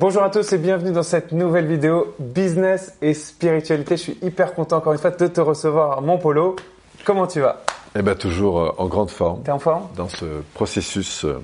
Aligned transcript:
Bonjour 0.00 0.22
à 0.22 0.30
tous 0.30 0.50
et 0.54 0.56
bienvenue 0.56 0.92
dans 0.92 1.02
cette 1.02 1.30
nouvelle 1.30 1.66
vidéo 1.66 2.14
business 2.18 2.96
et 3.02 3.12
spiritualité. 3.12 3.98
Je 3.98 4.02
suis 4.02 4.18
hyper 4.22 4.54
content 4.54 4.78
encore 4.78 4.94
une 4.94 4.98
fois 4.98 5.10
de 5.10 5.26
te 5.26 5.42
recevoir 5.42 6.00
mon 6.00 6.16
polo. 6.16 6.56
Comment 7.04 7.26
tu 7.26 7.40
vas? 7.40 7.60
Eh 7.94 8.00
ben 8.00 8.14
toujours 8.14 8.60
euh, 8.60 8.72
en 8.78 8.86
grande 8.86 9.10
forme. 9.10 9.42
T'es 9.42 9.50
en 9.50 9.58
forme? 9.58 9.88
Dans 9.98 10.08
ce 10.08 10.24
processus 10.54 11.26
euh, 11.26 11.42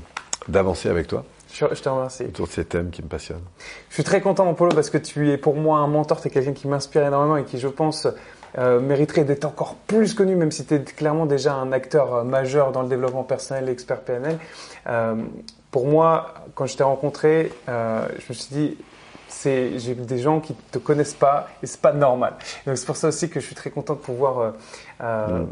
d'avancer 0.48 0.88
avec 0.88 1.06
toi. 1.06 1.22
Je, 1.52 1.66
je 1.70 1.82
te 1.82 1.88
remercie. 1.90 2.24
Autour 2.24 2.46
de 2.46 2.52
ces 2.52 2.64
thèmes 2.64 2.88
qui 2.88 3.02
me 3.02 3.08
passionnent. 3.08 3.44
Je 3.90 3.94
suis 3.94 4.04
très 4.04 4.22
content 4.22 4.46
mon 4.46 4.54
polo 4.54 4.74
parce 4.74 4.88
que 4.88 4.96
tu 4.96 5.30
es 5.30 5.36
pour 5.36 5.56
moi 5.56 5.80
un 5.80 5.86
mentor, 5.86 6.22
tu 6.22 6.28
es 6.28 6.30
quelqu'un 6.30 6.54
qui 6.54 6.66
m'inspire 6.66 7.04
énormément 7.04 7.36
et 7.36 7.44
qui 7.44 7.58
je 7.58 7.68
pense 7.68 8.08
euh, 8.56 8.80
mériterait 8.80 9.24
d'être 9.24 9.44
encore 9.44 9.74
plus 9.86 10.14
connu, 10.14 10.34
même 10.34 10.50
si 10.50 10.64
tu 10.64 10.76
es 10.76 10.80
clairement 10.80 11.26
déjà 11.26 11.52
un 11.52 11.72
acteur 11.72 12.14
euh, 12.14 12.24
majeur 12.24 12.72
dans 12.72 12.80
le 12.80 12.88
développement 12.88 13.22
personnel, 13.22 13.68
expert 13.68 14.00
PNL. 14.00 14.38
Euh, 14.86 15.16
pour 15.76 15.86
moi, 15.86 16.32
quand 16.54 16.64
je 16.64 16.74
t'ai 16.74 16.84
rencontré, 16.84 17.52
euh, 17.68 18.08
je 18.18 18.24
me 18.30 18.32
suis 18.32 18.48
dit, 18.50 18.78
c'est, 19.28 19.78
j'ai 19.78 19.94
des 19.94 20.16
gens 20.16 20.40
qui 20.40 20.54
te 20.54 20.78
connaissent 20.78 21.12
pas 21.12 21.50
et 21.62 21.66
c'est 21.66 21.82
pas 21.82 21.92
normal. 21.92 22.32
Donc 22.66 22.78
c'est 22.78 22.86
pour 22.86 22.96
ça 22.96 23.08
aussi 23.08 23.28
que 23.28 23.40
je 23.40 23.44
suis 23.44 23.54
très 23.54 23.68
content 23.68 23.92
de 23.92 23.98
pouvoir 23.98 24.38
euh, 24.38 24.50
euh, 25.02 25.44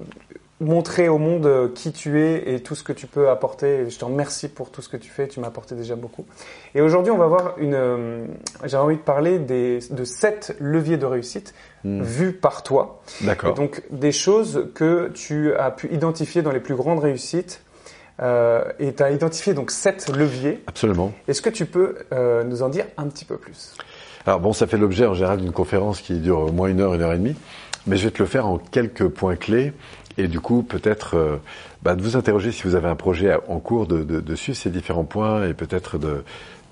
montrer 0.60 1.10
au 1.10 1.18
monde 1.18 1.72
qui 1.74 1.92
tu 1.92 2.22
es 2.22 2.54
et 2.54 2.60
tout 2.62 2.74
ce 2.74 2.82
que 2.82 2.94
tu 2.94 3.06
peux 3.06 3.28
apporter. 3.28 3.90
Je 3.90 3.98
te 3.98 4.06
remercie 4.06 4.48
pour 4.48 4.70
tout 4.70 4.80
ce 4.80 4.88
que 4.88 4.96
tu 4.96 5.10
fais. 5.10 5.28
Tu 5.28 5.40
m'as 5.40 5.48
apporté 5.48 5.74
déjà 5.74 5.94
beaucoup. 5.94 6.24
Et 6.74 6.80
aujourd'hui, 6.80 7.12
on 7.12 7.18
va 7.18 7.26
voir 7.26 7.58
une. 7.58 7.74
euh, 7.74 8.24
j'ai 8.64 8.78
envie 8.78 8.96
de 8.96 9.02
parler 9.02 9.38
des, 9.38 9.80
de 9.90 10.04
sept 10.04 10.56
leviers 10.58 10.96
de 10.96 11.04
réussite 11.04 11.52
vus 11.84 12.32
par 12.32 12.62
toi. 12.62 13.02
D'accord. 13.20 13.52
donc 13.52 13.82
des 13.90 14.10
choses 14.10 14.70
que 14.74 15.10
tu 15.12 15.52
as 15.54 15.70
pu 15.70 15.92
identifier 15.92 16.40
dans 16.40 16.50
les 16.50 16.60
plus 16.60 16.76
grandes 16.76 17.00
réussites. 17.00 17.60
Euh, 18.22 18.64
et 18.78 18.94
tu 18.94 19.02
as 19.02 19.10
identifié 19.10 19.54
donc 19.54 19.70
sept 19.70 20.08
leviers. 20.16 20.62
Absolument. 20.66 21.12
Est-ce 21.26 21.42
que 21.42 21.50
tu 21.50 21.66
peux 21.66 21.96
euh, 22.12 22.44
nous 22.44 22.62
en 22.62 22.68
dire 22.68 22.86
un 22.96 23.08
petit 23.08 23.24
peu 23.24 23.36
plus? 23.36 23.74
Alors 24.26 24.40
bon, 24.40 24.52
ça 24.52 24.66
fait 24.66 24.78
l'objet 24.78 25.06
en 25.06 25.14
général 25.14 25.40
d'une 25.40 25.52
conférence 25.52 26.00
qui 26.00 26.18
dure 26.18 26.38
au 26.38 26.52
moins 26.52 26.68
une 26.68 26.80
heure, 26.80 26.94
une 26.94 27.02
heure 27.02 27.12
et 27.12 27.18
demie, 27.18 27.36
mais 27.86 27.96
je 27.96 28.04
vais 28.04 28.10
te 28.10 28.22
le 28.22 28.26
faire 28.26 28.46
en 28.46 28.58
quelques 28.58 29.08
points 29.08 29.36
clés 29.36 29.72
et 30.16 30.28
du 30.28 30.40
coup 30.40 30.62
peut-être 30.62 31.16
euh, 31.16 31.36
bah, 31.82 31.96
de 31.96 32.02
vous 32.02 32.16
interroger 32.16 32.52
si 32.52 32.62
vous 32.62 32.76
avez 32.76 32.88
un 32.88 32.94
projet 32.94 33.36
en 33.48 33.58
cours 33.58 33.86
de, 33.86 34.02
de, 34.04 34.20
de 34.20 34.34
suivre 34.36 34.56
ces 34.56 34.70
différents 34.70 35.04
points 35.04 35.46
et 35.46 35.54
peut-être 35.54 35.98
de 35.98 36.22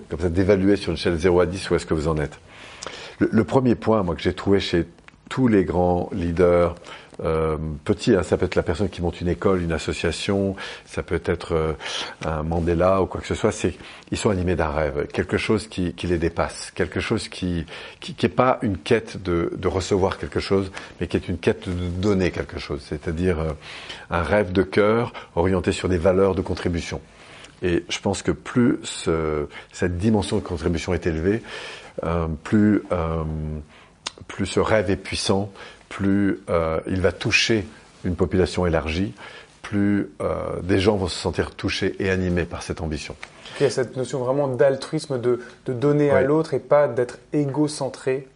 comme 0.09 0.21
ça 0.21 0.29
d'évaluer 0.29 0.77
sur 0.77 0.91
une 0.91 0.97
échelle 0.97 1.17
0 1.17 1.41
à 1.41 1.47
10 1.47 1.71
où 1.71 1.75
est-ce 1.75 1.87
que 1.87 1.95
vous 1.95 2.09
en 2.09 2.17
êtes. 2.19 2.39
Le, 3.19 3.29
le 3.33 3.45
premier 3.45 3.75
point, 3.75 4.03
moi, 4.03 4.15
que 4.15 4.21
j'ai 4.23 4.35
trouvé 4.35 4.61
chez 4.61 4.87
tous 5.33 5.49
les 5.49 5.65
grands 5.65 6.11
leaders, 6.13 6.75
euh, 7.25 7.57
petits, 7.87 8.15
hein, 8.15 8.23
ça 8.23 8.37
peut 8.37 8.45
être 8.45 8.55
la 8.55 8.63
personne 8.63 8.91
qui 8.91 9.01
monte 9.01 9.23
une 9.23 9.29
école, 9.29 9.63
une 9.63 9.73
association, 9.73 10.57
ça 10.85 11.03
peut 11.03 11.23
être 11.25 11.53
euh, 11.55 11.73
un 12.27 12.43
Mandela 12.43 13.01
ou 13.01 13.07
quoi 13.07 13.19
que 13.23 13.27
ce 13.27 13.35
soit, 13.35 13.51
c'est 13.51 13.73
ils 14.11 14.19
sont 14.19 14.29
animés 14.29 14.57
d'un 14.57 14.69
rêve, 14.69 15.07
quelque 15.11 15.39
chose 15.39 15.69
qui, 15.69 15.95
qui 15.95 16.07
les 16.07 16.19
dépasse, 16.19 16.71
quelque 16.75 17.01
chose 17.01 17.29
qui 17.29 17.65
qui, 18.01 18.13
qui 18.15 18.27
est 18.27 18.37
pas 18.45 18.59
une 18.61 18.77
quête 18.77 19.23
de, 19.23 19.53
de 19.57 19.69
recevoir 19.69 20.19
quelque 20.19 20.41
chose, 20.41 20.71
mais 21.01 21.07
qui 21.07 21.17
est 21.17 21.29
une 21.29 21.39
quête 21.39 21.67
de 21.67 21.89
donner 21.89 22.31
quelque 22.31 22.59
chose, 22.59 22.83
c'est-à-dire 22.87 23.39
euh, 23.41 23.53
un 24.11 24.23
rêve 24.23 24.53
de 24.53 24.63
cœur 24.63 25.15
orienté 25.35 25.73
sur 25.73 25.89
des 25.89 25.99
valeurs 25.99 26.35
de 26.35 26.43
contribution. 26.43 27.01
Et 27.63 27.85
je 27.89 27.99
pense 28.01 28.21
que 28.23 28.33
plus 28.33 28.81
ce- 28.83 29.47
cette 29.73 29.97
dimension 29.97 30.37
de 30.37 30.43
contribution 30.43 30.93
est 30.93 31.07
élevée, 31.07 31.43
euh, 32.05 32.27
plus, 32.43 32.83
euh, 32.93 33.23
plus 34.29 34.47
ce 34.47 34.61
rêve 34.61 34.91
est 34.91 34.97
puissant, 34.97 35.51
plus 35.89 36.41
euh, 36.49 36.81
il 36.87 37.01
va 37.01 37.13
toucher 37.13 37.67
une 38.05 38.17
population 38.17 38.67
élargie, 38.67 39.15
plus 39.63 40.11
euh, 40.21 40.61
des 40.63 40.79
gens 40.79 40.97
vont 40.97 41.09
se 41.09 41.19
sentir 41.19 41.53
touchés 41.53 41.95
et 41.99 42.11
animés 42.11 42.45
par 42.45 42.63
cette 42.63 42.81
ambition. 42.81 43.15
Il 43.61 43.65
y 43.65 43.67
a 43.67 43.71
cette 43.71 43.97
notion 43.97 44.19
vraiment 44.19 44.49
d'altruisme, 44.49 45.21
de, 45.21 45.41
de 45.67 45.73
donner 45.73 46.11
à 46.11 46.23
l'autre 46.23 46.55
et 46.55 46.59
pas 46.59 46.89
d'être 46.89 47.19
égocentré. 47.33 48.27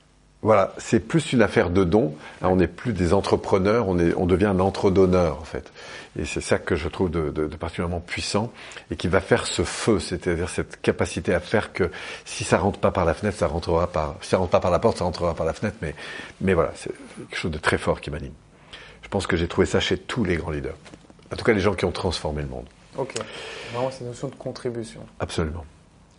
Voilà, 0.47 0.73
c'est 0.79 1.01
plus 1.01 1.33
une 1.33 1.43
affaire 1.43 1.71
de 1.71 1.83
don. 1.83 2.15
On 2.41 2.55
n'est 2.55 2.69
plus 2.69 2.93
des 2.93 3.13
entrepreneurs, 3.13 3.89
on, 3.89 3.99
est, 3.99 4.15
on 4.17 4.27
devient 4.27 4.47
un 4.47 4.61
entre-donneur 4.61 5.39
en 5.41 5.45
fait. 5.45 5.73
Et 6.17 6.25
c'est 6.25 6.41
ça 6.41 6.59
que 6.61 6.77
je 6.77 6.89
trouve 6.89 7.11
de, 7.11 7.31
de- 7.31 7.49
de 7.49 7.57
particulièrement 7.57 7.99
puissant 7.99 8.53
et 8.93 8.95
qui 8.97 9.09
va 9.09 9.21
faire 9.21 9.49
ce 9.49 9.65
feu, 9.65 9.99
c'est-à-dire 9.99 10.49
cette 10.49 10.81
capacité 10.81 11.35
à 11.35 11.41
faire 11.41 11.73
que 11.73 11.91
si 12.25 12.45
ça 12.45 12.59
rentre 12.59 12.79
pas 12.79 12.93
par 12.93 13.05
la 13.05 13.13
fenêtre, 13.13 13.37
ça 13.37 13.49
rentrera 13.49 13.89
par, 13.89 14.15
si 14.21 14.29
ça 14.31 14.39
rentre 14.39 14.53
pas 14.53 14.61
par 14.61 14.71
la 14.71 14.79
porte, 14.79 14.99
ça 14.99 15.05
rentrera 15.05 15.35
par 15.35 15.47
la 15.47 15.53
fenêtre. 15.53 15.79
Mais, 15.83 15.97
mais 16.41 16.55
voilà, 16.55 16.71
c'est 16.77 16.93
quelque 17.29 17.37
chose 17.37 17.51
de 17.51 17.59
très 17.59 17.77
fort 17.77 18.01
qui 18.01 18.13
m'anime. 18.13 18.33
Je 19.03 19.09
pense 19.09 19.27
que 19.27 19.37
j'ai 19.37 19.49
trouvé 19.49 19.67
ça 19.67 19.81
chez 19.81 19.99
tous 19.99 20.23
les 20.23 20.37
grands 20.37 20.53
leaders. 20.53 20.77
En 21.33 21.37
tout 21.37 21.45
cas, 21.45 21.55
les 21.55 21.61
gens 21.61 21.75
qui 21.75 21.85
ont 21.87 21.91
transformé 21.93 22.43
le 22.43 22.49
monde. 22.49 22.67
Ok. 22.97 23.15
Vraiment, 23.73 23.91
cette 23.91 24.07
notion 24.07 24.29
de 24.29 24.37
contribution. 24.37 25.01
Absolument. 25.19 25.65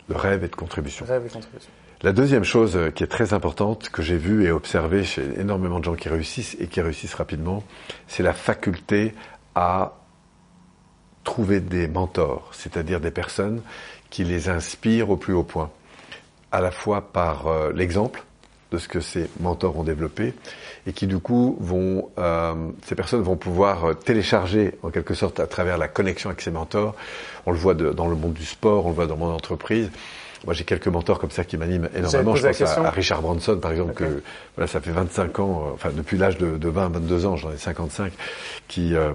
Le 0.08 0.16
rêve 0.16 0.44
et 0.44 0.48
de 0.48 0.54
contribution. 0.54 1.06
Rêve 1.06 1.24
et 1.26 1.30
contribution. 1.30 1.70
La 2.02 2.12
deuxième 2.12 2.44
chose 2.44 2.76
euh, 2.76 2.90
qui 2.90 3.02
est 3.02 3.08
très 3.08 3.32
importante, 3.34 3.88
que 3.90 4.02
j'ai 4.02 4.16
vue 4.18 4.44
et 4.46 4.52
observée 4.52 5.02
chez 5.04 5.22
énormément 5.40 5.80
de 5.80 5.84
gens 5.84 5.94
qui 5.96 6.08
réussissent 6.08 6.56
et 6.60 6.68
qui 6.68 6.80
réussissent 6.80 7.14
rapidement, 7.14 7.64
c'est 8.06 8.22
la 8.22 8.32
faculté 8.32 9.14
à 9.56 9.94
trouver 11.24 11.60
des 11.60 11.88
mentors, 11.88 12.50
c'est-à-dire 12.52 13.00
des 13.00 13.10
personnes 13.10 13.62
qui 14.10 14.22
les 14.24 14.48
inspirent 14.48 15.10
au 15.10 15.16
plus 15.16 15.34
haut 15.34 15.42
point, 15.42 15.70
à 16.52 16.60
la 16.60 16.70
fois 16.70 17.00
par 17.12 17.48
euh, 17.48 17.72
l'exemple 17.74 18.22
de 18.70 18.78
ce 18.78 18.86
que 18.86 19.00
ces 19.00 19.28
mentors 19.40 19.76
ont 19.78 19.82
développé 19.82 20.34
et 20.86 20.92
qui 20.92 21.06
du 21.06 21.18
coup 21.18 21.56
vont, 21.58 22.10
euh, 22.18 22.54
ces 22.86 22.94
personnes 22.94 23.22
vont 23.22 23.36
pouvoir 23.36 23.84
euh, 23.86 23.94
télécharger 23.94 24.74
en 24.82 24.90
quelque 24.90 25.14
sorte 25.14 25.40
à 25.40 25.46
travers 25.46 25.78
la 25.78 25.88
connexion 25.88 26.30
avec 26.30 26.42
ces 26.42 26.50
mentors. 26.50 26.94
On 27.46 27.50
le 27.50 27.58
voit 27.58 27.74
de- 27.74 27.90
dans 27.90 28.06
le 28.08 28.14
monde 28.14 28.34
du 28.34 28.44
sport, 28.44 28.86
on 28.86 28.90
le 28.90 28.94
voit 28.94 29.06
dans 29.06 29.16
mon 29.16 29.32
entreprise. 29.32 29.90
Moi, 30.44 30.54
j'ai 30.54 30.64
quelques 30.64 30.88
mentors 30.88 31.18
comme 31.18 31.30
ça 31.30 31.44
qui 31.44 31.56
m'animent 31.56 31.88
énormément. 31.94 32.32
Je 32.36 32.42
pense 32.48 32.60
à, 32.86 32.90
Richard 32.90 33.22
Branson, 33.22 33.58
par 33.58 33.72
exemple, 33.72 33.92
que 33.94 34.22
voilà, 34.56 34.68
ça 34.68 34.80
fait 34.80 34.90
25 34.92 35.38
ans, 35.40 35.64
euh, 35.66 35.72
enfin 35.74 35.90
depuis 35.94 36.16
l'âge 36.18 36.38
de, 36.38 36.56
de 36.56 36.68
20, 36.68 36.88
22 36.90 37.26
ans, 37.26 37.36
j'en 37.36 37.50
ai 37.52 37.56
55, 37.56 38.12
qui, 38.68 38.94
euh, 38.94 39.10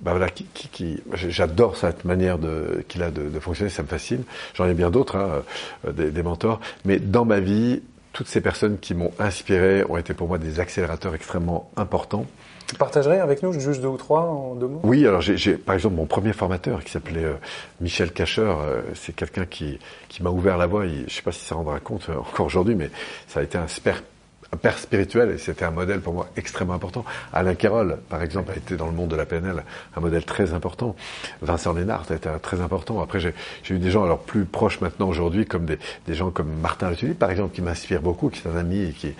bah 0.00 0.12
voilà, 0.12 0.28
qui, 0.30 0.44
qui, 0.54 0.68
qui- 0.68 1.02
j'adore 1.14 1.76
cette 1.76 2.04
manière 2.04 2.38
de, 2.38 2.84
qu'il 2.88 3.02
a 3.02 3.10
de, 3.10 3.28
de 3.28 3.40
fonctionner, 3.40 3.70
ça 3.70 3.82
me 3.82 3.88
fascine. 3.88 4.22
J'en 4.54 4.66
ai 4.68 4.74
bien 4.74 4.90
d'autres, 4.90 5.16
hein, 5.16 5.42
euh, 5.86 5.92
des, 5.92 6.10
des 6.10 6.22
mentors, 6.22 6.60
mais 6.84 6.98
dans 6.98 7.24
ma 7.24 7.40
vie, 7.40 7.82
toutes 8.12 8.28
ces 8.28 8.40
personnes 8.40 8.78
qui 8.78 8.94
m'ont 8.94 9.12
inspiré 9.18 9.84
ont 9.88 9.96
été 9.96 10.14
pour 10.14 10.28
moi 10.28 10.38
des 10.38 10.60
accélérateurs 10.60 11.14
extrêmement 11.14 11.70
importants. 11.76 12.26
Tu 12.66 12.76
partagerais 12.76 13.18
avec 13.18 13.42
nous 13.42 13.52
juste 13.52 13.80
deux 13.80 13.88
ou 13.88 13.96
trois 13.96 14.22
en 14.22 14.54
deux 14.54 14.68
mots? 14.68 14.80
Oui, 14.84 15.04
alors 15.06 15.20
j'ai, 15.20 15.54
par 15.56 15.74
exemple 15.74 15.96
mon 15.96 16.06
premier 16.06 16.32
formateur 16.32 16.84
qui 16.84 16.92
s'appelait 16.92 17.24
euh, 17.24 17.34
Michel 17.80 18.12
Cacheur, 18.12 18.60
euh, 18.60 18.82
c'est 18.94 19.12
quelqu'un 19.14 19.44
qui, 19.44 19.80
qui 20.08 20.22
m'a 20.22 20.30
ouvert 20.30 20.56
la 20.56 20.66
voie. 20.66 20.86
Il, 20.86 21.04
je 21.08 21.14
sais 21.14 21.22
pas 21.22 21.32
si 21.32 21.44
ça 21.44 21.56
rendra 21.56 21.80
compte 21.80 22.08
euh, 22.10 22.18
encore 22.18 22.46
aujourd'hui, 22.46 22.76
mais 22.76 22.90
ça 23.26 23.40
a 23.40 23.42
été 23.42 23.58
un, 23.58 23.66
sper- 23.66 24.02
un 24.52 24.56
père 24.56 24.78
spirituel 24.78 25.30
et 25.30 25.38
c'était 25.38 25.64
un 25.64 25.70
modèle 25.70 26.00
pour 26.00 26.12
moi 26.12 26.28
extrêmement 26.36 26.74
important. 26.74 27.04
Alain 27.32 27.54
Carroll, 27.54 27.98
par 28.08 28.22
exemple, 28.22 28.50
a 28.52 28.56
été 28.56 28.76
dans 28.76 28.86
le 28.86 28.92
monde 28.92 29.10
de 29.10 29.16
la 29.16 29.26
PNL 29.26 29.62
un 29.96 30.00
modèle 30.00 30.24
très 30.24 30.52
important. 30.52 30.96
Vincent 31.42 31.72
Lénard 31.72 32.04
a 32.10 32.14
été 32.14 32.28
très 32.42 32.60
important. 32.60 33.00
Après, 33.00 33.20
j'ai, 33.20 33.34
eu 33.70 33.78
des 33.78 33.90
gens 33.90 34.04
alors 34.04 34.20
plus 34.20 34.44
proches 34.44 34.80
maintenant 34.80 35.08
aujourd'hui, 35.08 35.46
comme 35.46 35.66
des, 35.66 35.78
gens 36.14 36.30
comme 36.30 36.52
Martin 36.60 36.90
Letulippe, 36.90 37.18
par 37.18 37.30
exemple, 37.30 37.54
qui 37.54 37.62
m'inspire 37.62 38.02
beaucoup, 38.02 38.28
qui 38.28 38.46
est 38.46 38.50
un 38.50 38.56
ami 38.56 38.82
et 38.82 38.92
qui 38.92 39.14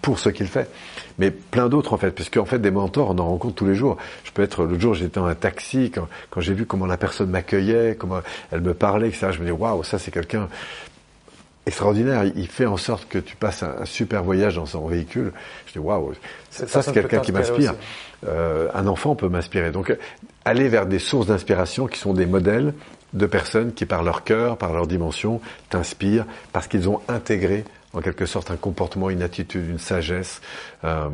pour 0.00 0.18
ce 0.18 0.30
qu'il 0.30 0.48
fait. 0.48 0.68
Mais 1.18 1.30
plein 1.30 1.68
d'autres 1.68 1.92
en 1.92 1.96
fait, 1.96 2.10
parce 2.10 2.28
qu'en 2.28 2.44
fait 2.44 2.58
des 2.58 2.72
mentors, 2.72 3.10
on 3.10 3.18
en 3.18 3.26
rencontre 3.26 3.54
tous 3.54 3.66
les 3.66 3.76
jours. 3.76 3.96
Je 4.24 4.32
peux 4.32 4.42
être 4.42 4.64
l'autre 4.64 4.80
jour, 4.80 4.94
j'étais 4.94 5.20
dans 5.20 5.26
un 5.26 5.36
taxi 5.36 5.92
quand, 5.94 6.08
quand 6.30 6.40
j'ai 6.40 6.54
vu 6.54 6.66
comment 6.66 6.86
la 6.86 6.96
personne 6.96 7.30
m'accueillait, 7.30 7.94
comment 7.96 8.20
elle 8.50 8.62
me 8.62 8.74
parlait, 8.74 9.08
etc. 9.08 9.28
Je 9.30 9.38
me 9.38 9.44
dis 9.44 9.52
waouh, 9.52 9.84
ça 9.84 10.00
c'est 10.00 10.10
quelqu'un 10.10 10.48
extraordinaire. 11.66 12.24
Il 12.36 12.48
fait 12.48 12.66
en 12.66 12.76
sorte 12.76 13.08
que 13.08 13.18
tu 13.18 13.36
passes 13.36 13.62
un, 13.62 13.76
un 13.80 13.84
super 13.84 14.22
voyage 14.22 14.56
dans 14.56 14.66
son 14.66 14.86
véhicule. 14.86 15.32
Je 15.66 15.72
dis 15.72 15.78
waouh, 15.78 16.12
Cette 16.50 16.68
ça 16.68 16.82
c'est 16.82 16.92
quelqu'un 16.92 17.20
qui 17.20 17.32
m'inspire. 17.32 17.74
Euh, 18.26 18.68
un 18.74 18.86
enfant 18.86 19.14
peut 19.14 19.28
m'inspirer. 19.28 19.70
Donc 19.70 19.96
aller 20.44 20.68
vers 20.68 20.86
des 20.86 20.98
sources 20.98 21.26
d'inspiration 21.26 21.86
qui 21.86 21.98
sont 21.98 22.14
des 22.14 22.26
modèles 22.26 22.74
de 23.12 23.26
personnes 23.26 23.72
qui 23.72 23.84
par 23.84 24.02
leur 24.02 24.24
cœur, 24.24 24.56
par 24.56 24.72
leur 24.72 24.86
dimension, 24.86 25.40
t'inspirent 25.70 26.26
parce 26.52 26.66
qu'ils 26.66 26.88
ont 26.88 27.00
intégré 27.08 27.64
en 27.94 28.00
quelque 28.00 28.26
sorte 28.26 28.50
un 28.50 28.56
comportement, 28.56 29.10
une 29.10 29.22
attitude, 29.22 29.68
une 29.68 29.78
sagesse, 29.78 30.40
euh, 30.84 31.08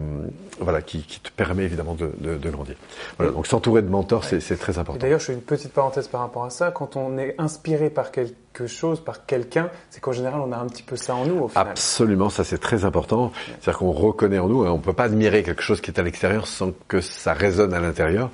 voilà, 0.60 0.82
qui, 0.82 1.02
qui 1.02 1.20
te 1.20 1.30
permet 1.30 1.64
évidemment 1.64 1.94
de, 1.94 2.10
de, 2.18 2.36
de 2.36 2.50
grandir. 2.50 2.76
Voilà, 3.16 3.32
donc 3.32 3.46
s'entourer 3.46 3.82
de 3.82 3.88
mentors, 3.88 4.24
c'est 4.24 4.40
c'est 4.40 4.56
très 4.56 4.78
important. 4.78 4.98
d'ailleurs, 5.00 5.20
je 5.20 5.26
fais 5.26 5.32
une 5.34 5.42
petite 5.42 5.72
parenthèse 5.72 6.08
par 6.08 6.20
rapport 6.20 6.44
à 6.44 6.50
ça. 6.50 6.70
Quand 6.70 6.96
on 6.96 7.18
est 7.18 7.34
inspiré 7.38 7.90
par 7.90 8.10
quelque 8.12 8.66
chose, 8.66 9.00
par 9.00 9.26
quelqu'un, 9.26 9.70
c'est 9.90 10.00
qu'en 10.00 10.12
général, 10.12 10.40
on 10.40 10.50
a 10.52 10.56
un 10.56 10.66
petit 10.66 10.82
peu 10.82 10.96
ça 10.96 11.14
en 11.14 11.26
nous 11.26 11.38
au 11.44 11.48
final. 11.48 11.68
Absolument, 11.68 12.28
ça 12.30 12.42
c'est 12.44 12.58
très 12.58 12.84
important. 12.84 13.32
C'est-à-dire 13.60 13.78
qu'on 13.78 13.92
reconnaît 13.92 14.38
en 14.38 14.48
nous, 14.48 14.62
hein, 14.64 14.70
on 14.72 14.78
ne 14.78 14.82
peut 14.82 14.92
pas 14.92 15.04
admirer 15.04 15.42
quelque 15.42 15.62
chose 15.62 15.80
qui 15.80 15.90
est 15.90 15.98
à 16.00 16.02
l'extérieur 16.02 16.46
sans 16.46 16.72
que 16.88 17.00
ça 17.00 17.34
résonne 17.34 17.72
à 17.74 17.80
l'intérieur. 17.80 18.30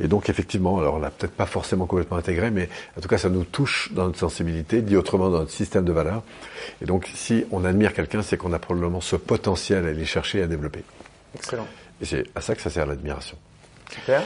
Et 0.00 0.08
donc 0.08 0.28
effectivement, 0.30 0.78
alors 0.78 0.94
on 0.94 0.98
l'a 0.98 1.10
peut-être 1.10 1.32
pas 1.34 1.46
forcément 1.46 1.86
complètement 1.86 2.16
intégré, 2.16 2.50
mais 2.50 2.68
en 2.96 3.00
tout 3.00 3.08
cas 3.08 3.18
ça 3.18 3.28
nous 3.28 3.44
touche 3.44 3.92
dans 3.92 4.06
notre 4.06 4.18
sensibilité, 4.18 4.82
dit 4.82 4.96
autrement 4.96 5.30
dans 5.30 5.38
notre 5.38 5.52
système 5.52 5.84
de 5.84 5.92
valeurs. 5.92 6.22
Et 6.82 6.84
donc 6.84 7.08
si 7.14 7.44
on 7.52 7.64
admire 7.64 7.87
quelqu'un, 7.92 8.22
c'est 8.22 8.36
qu'on 8.36 8.52
a 8.52 8.58
probablement 8.58 9.00
ce 9.00 9.16
potentiel 9.16 9.86
à 9.86 9.88
aller 9.88 10.04
chercher 10.04 10.38
et 10.38 10.42
à 10.42 10.46
développer. 10.46 10.84
Excellent. 11.34 11.66
Et 12.00 12.04
c'est 12.04 12.24
à 12.34 12.40
ça 12.40 12.54
que 12.54 12.62
ça 12.62 12.70
sert 12.70 12.86
l'admiration. 12.86 13.36
Super. 13.92 14.22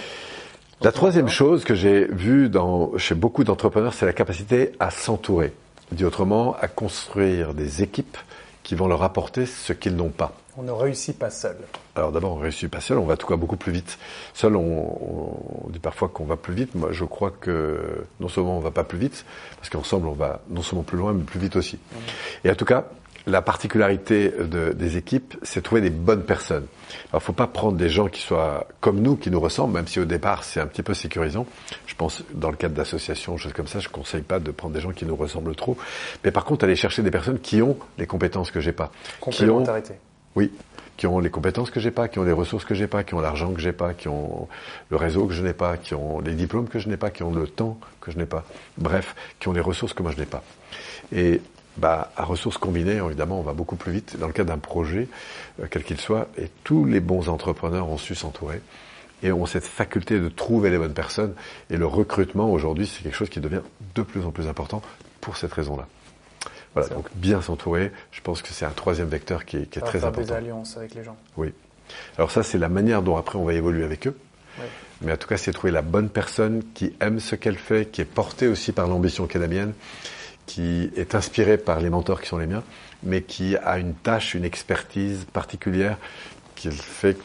La 0.81 0.93
troisième 0.93 1.29
chose 1.29 1.65
que 1.65 1.75
j'ai 1.75 2.07
vue 2.07 2.49
dans, 2.49 2.99
chez 2.99 3.15
beaucoup 3.15 3.45
d'entrepreneurs, 3.45 3.95
c'est 3.95 4.07
la 4.07 4.13
capacité 4.13 4.73
à 4.81 4.91
s'entourer. 4.91 5.53
dit 5.93 6.05
autrement, 6.05 6.57
à 6.61 6.69
construire 6.69 7.55
des 7.55 7.83
équipes 7.83 8.19
qui 8.63 8.75
vont 8.75 8.89
leur 8.89 9.03
apporter 9.03 9.47
ce 9.47 9.73
qu'ils 9.73 9.95
n'ont 9.95 10.09
pas. 10.09 10.33
On 10.57 10.63
ne 10.63 10.71
réussit 10.71 11.19
pas 11.19 11.31
seul. 11.31 11.57
Alors 11.95 12.13
d'abord, 12.13 12.33
on 12.33 12.37
ne 12.37 12.43
réussit 12.43 12.71
pas 12.71 12.81
seul, 12.81 12.99
on 12.99 13.07
va 13.07 13.17
tout 13.17 13.27
cas 13.27 13.37
beaucoup 13.37 13.57
plus 13.57 13.73
vite. 13.73 13.99
Seul, 14.35 14.55
on, 14.57 15.65
on 15.65 15.71
dit 15.71 15.79
parfois 15.79 16.09
qu'on 16.09 16.25
va 16.25 16.37
plus 16.37 16.53
vite. 16.53 16.75
Moi, 16.75 16.89
je 16.93 17.05
crois 17.05 17.31
que 17.31 18.05
non 18.21 18.29
seulement 18.29 18.59
on 18.59 18.61
va 18.61 18.71
pas 18.71 18.85
plus 18.85 18.99
vite, 18.99 19.25
parce 19.57 19.71
qu'ensemble, 19.71 20.09
on 20.09 20.13
va 20.13 20.43
non 20.51 20.63
seulement 20.63 20.83
plus 20.83 20.99
loin, 20.99 21.13
mais 21.13 21.23
plus 21.23 21.41
vite 21.41 21.57
aussi. 21.57 21.79
Et 22.45 22.51
en 22.51 22.55
tout 22.55 22.67
cas, 22.67 22.85
la 23.27 23.43
particularité 23.43 24.31
de, 24.31 24.73
des 24.73 24.97
équipes, 24.97 25.37
c'est 25.43 25.63
trouver 25.63 25.81
des 25.81 25.91
bonnes 25.91 26.25
personnes. 26.25 26.67
Alors, 27.11 27.23
faut 27.23 27.33
pas 27.33 27.47
prendre 27.47 27.77
des 27.77 27.89
gens 27.89 28.09
qui 28.09 28.21
soient 28.21 28.67
comme 28.81 29.01
nous, 29.01 29.17
qui 29.17 29.31
nous 29.31 29.41
ressemblent, 29.41 29.75
même 29.75 29.87
si 29.87 30.01
au 30.01 30.05
départ 30.05 30.45
c'est 30.45 30.61
un 30.61 30.67
petit 30.67 30.83
peu 30.83 30.95
sécurisant. 30.95 31.47
Je 31.87 31.95
pense, 31.95 32.23
dans 32.35 32.51
le 32.51 32.57
cadre 32.57 32.75
d'associations, 32.75 33.37
choses 33.37 33.53
comme 33.53 33.67
ça, 33.69 33.79
je 33.79 33.89
conseille 33.89 34.23
pas 34.23 34.41
de 34.41 34.51
prendre 34.51 34.75
des 34.75 34.81
gens 34.81 34.93
qui 34.93 35.07
nous 35.07 35.17
ressemblent 35.17 35.55
trop. 35.55 35.77
Mais 36.25 36.31
par 36.31 36.45
contre, 36.45 36.65
aller 36.65 36.77
chercher 36.77 37.03
des 37.03 37.11
personnes 37.11 37.39
qui 37.39 37.63
ont 37.63 37.77
les 37.99 38.07
compétences 38.07 38.51
que 38.51 38.61
j'ai 38.61 38.73
pas. 38.73 38.91
Complémentarité. 39.21 39.95
oui, 40.35 40.51
qui 40.97 41.07
ont 41.07 41.19
les 41.19 41.31
compétences 41.31 41.71
que 41.71 41.81
j'ai 41.81 41.91
pas, 41.91 42.09
qui 42.09 42.19
ont 42.19 42.25
les 42.25 42.33
ressources 42.33 42.65
que 42.65 42.75
j'ai 42.75 42.87
pas, 42.87 43.03
qui 43.05 43.15
ont 43.15 43.21
l'argent 43.21 43.53
que 43.53 43.61
j'ai 43.61 43.73
pas, 43.73 43.95
qui 43.95 44.09
ont 44.09 44.49
le 44.91 44.97
réseau 44.97 45.27
que 45.27 45.35
je 45.35 45.43
n'ai 45.43 45.53
pas, 45.55 45.77
qui 45.77 45.95
ont 45.95 46.21
les 46.21 46.35
diplômes 46.35 46.69
que 46.69 46.79
je 46.79 46.89
n'ai 46.89 46.97
pas, 46.97 47.11
qui 47.11 47.23
ont 47.23 47.33
le 47.33 47.47
temps 47.47 47.79
que 48.01 48.11
je 48.11 48.19
n'ai 48.19 48.27
pas. 48.27 48.45
Bref, 48.79 49.15
qui 49.41 49.49
ont 49.49 49.53
les 49.53 49.61
ressources 49.61 49.95
que 49.95 50.03
moi 50.03 50.13
je 50.13 50.21
n'ai 50.21 50.27
pas. 50.27 50.43
Et 51.13 51.41
bah, 51.77 52.13
à 52.17 52.25
ressources 52.25 52.59
combinées, 52.59 53.01
évidemment, 53.05 53.39
on 53.39 53.43
va 53.43 53.53
beaucoup 53.53 53.77
plus 53.77 53.93
vite 53.93 54.17
dans 54.19 54.27
le 54.27 54.33
cas 54.33 54.45
d'un 54.45 54.59
projet, 54.59 55.09
euh, 55.61 55.67
quel 55.71 55.85
qu'il 55.85 56.01
soit, 56.01 56.29
et 56.37 56.49
tous 56.65 56.85
les 56.85 57.01
bons 57.01 57.29
entrepreneurs 57.29 57.89
ont 57.89 57.99
su 57.99 58.15
s'entourer 58.15 58.61
et 59.23 59.33
ont 59.33 59.47
cette 59.47 59.65
faculté 59.65 60.19
de 60.19 60.29
trouver 60.29 60.71
les 60.71 60.79
bonnes 60.79 60.95
personnes. 60.95 61.35
Et 61.71 61.77
le 61.77 61.87
recrutement, 61.87 62.51
aujourd'hui, 62.51 62.87
c'est 62.87 63.03
quelque 63.03 63.15
chose 63.15 63.31
qui 63.31 63.41
devient 63.41 63.63
de 63.95 64.03
plus 64.03 64.25
en 64.27 64.31
plus 64.31 64.49
important 64.49 64.83
pour 65.21 65.37
cette 65.37 65.53
raison-là. 65.53 65.87
Voilà, 66.75 66.89
donc 66.89 67.07
bien 67.15 67.41
s'entourer, 67.43 67.93
je 68.11 68.21
pense 68.23 68.43
que 68.43 68.49
c'est 68.49 68.65
un 68.65 68.71
troisième 68.71 69.09
vecteur 69.09 69.45
qui 69.45 69.59
est, 69.59 69.67
qui 69.67 69.79
est 69.79 69.83
très 69.83 69.99
faire 69.99 70.09
important. 70.09 70.27
des 70.27 70.33
alliances 70.33 70.77
avec 70.77 70.95
les 70.95 71.05
gens. 71.05 71.17
Oui. 71.37 71.53
Alors 72.17 72.31
ça, 72.31 72.43
c'est 72.43 72.59
la 72.59 72.71
manière 72.71 73.03
dont 73.03 73.17
après 73.17 73.39
on 73.39 73.45
va 73.45 73.53
évoluer 73.53 73.85
avec 73.85 74.07
eux. 74.07 74.17
Oui. 74.59 74.65
Mais 75.03 75.13
en 75.13 75.17
tout 75.17 75.29
cas, 75.29 75.37
c'est 75.37 75.53
trouver 75.53 75.73
la 75.73 75.83
bonne 75.83 76.09
personne 76.09 76.63
qui 76.75 76.95
aime 77.01 77.21
ce 77.21 77.35
qu'elle 77.35 77.59
fait, 77.59 77.91
qui 77.91 78.01
est 78.01 78.07
portée 78.07 78.49
aussi 78.49 78.73
par 78.73 78.87
l'ambition 78.87 79.27
qui 79.27 79.37
est 79.37 79.41
la 79.41 79.49
mienne, 79.49 79.75
qui 80.47 80.91
est 80.97 81.15
inspirée 81.15 81.57
par 81.59 81.81
les 81.81 81.91
mentors 81.91 82.21
qui 82.21 82.29
sont 82.29 82.39
les 82.39 82.47
miens, 82.47 82.63
mais 83.03 83.23
qui 83.23 83.57
a 83.57 83.79
une 83.79 83.95
tâche, 83.95 84.35
une 84.35 84.45
expertise 84.45 85.25
particulière 85.33 85.97
qu'il 86.57 86.73
fait 86.73 87.17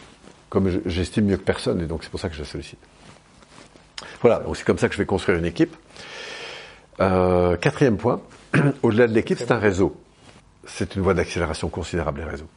comme 0.50 0.70
je- 0.70 0.80
j'estime 0.86 1.26
mieux 1.26 1.38
que 1.38 1.44
personne, 1.44 1.82
et 1.82 1.86
donc 1.88 2.04
c'est 2.04 2.10
pour 2.10 2.20
ça 2.20 2.30
que 2.30 2.36
je 2.36 2.40
la 2.42 2.46
sollicite. 2.48 2.80
Voilà, 4.22 4.40
donc 4.40 4.56
c'est 4.56 4.64
comme 4.64 4.78
ça 4.78 4.88
que 4.88 4.94
je 4.94 5.00
vais 5.00 5.06
construire 5.06 5.38
une 5.38 5.46
équipe. 5.46 5.76
Euh, 7.00 7.58
quatrième 7.58 7.98
point, 7.98 8.22
au-delà 8.84 9.08
de 9.08 9.14
l'équipe, 9.14 9.38
c'est 9.38 9.52
un 9.52 9.60
réseau. 9.60 9.96
C'est 10.66 10.96
une 10.96 11.02
voie 11.02 11.14
d'accélération 11.14 11.70
considérable, 11.70 12.20
les 12.22 12.26
réseaux. 12.30 12.48